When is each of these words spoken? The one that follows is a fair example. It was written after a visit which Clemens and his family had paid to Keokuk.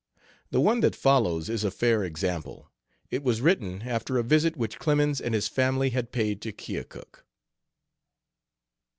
The 0.49 0.59
one 0.59 0.79
that 0.79 0.95
follows 0.95 1.47
is 1.47 1.63
a 1.63 1.69
fair 1.69 2.03
example. 2.03 2.71
It 3.11 3.21
was 3.21 3.39
written 3.39 3.83
after 3.83 4.17
a 4.17 4.23
visit 4.23 4.57
which 4.57 4.79
Clemens 4.79 5.21
and 5.21 5.35
his 5.35 5.47
family 5.47 5.91
had 5.91 6.11
paid 6.11 6.41
to 6.41 6.51
Keokuk. 6.51 7.23